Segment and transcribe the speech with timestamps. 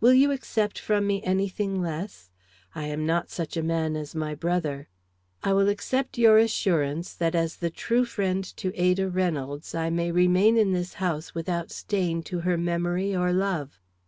[0.00, 2.28] Will you accept from me any thing less.
[2.74, 4.88] I am not such a man as my brother."
[5.44, 10.10] "I will accept your assurance that as the true friend to Ada Reynolds I may
[10.10, 13.78] remain in this house without stain to her memory or love."